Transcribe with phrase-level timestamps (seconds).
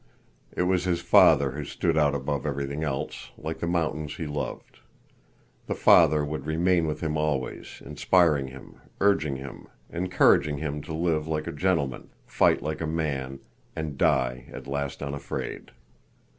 [0.57, 4.79] It was his father who stood out above everything else, like the mountains he loved.
[5.67, 11.27] The father would remain with him always, inspiring him, urging him, encouraging him to live
[11.27, 13.41] like a gentleman, fight like a man,
[13.75, 15.69] and die at last unafraid.